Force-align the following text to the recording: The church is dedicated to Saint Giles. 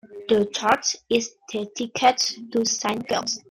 The 0.29 0.47
church 0.47 0.97
is 1.11 1.35
dedicated 1.53 2.51
to 2.53 2.65
Saint 2.65 3.07
Giles. 3.07 3.39